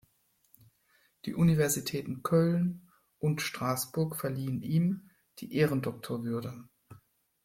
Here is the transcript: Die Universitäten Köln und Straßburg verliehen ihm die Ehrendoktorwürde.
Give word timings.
Die 1.25 1.35
Universitäten 1.35 2.23
Köln 2.23 2.89
und 3.19 3.39
Straßburg 3.43 4.15
verliehen 4.15 4.63
ihm 4.63 5.11
die 5.37 5.53
Ehrendoktorwürde. 5.53 6.67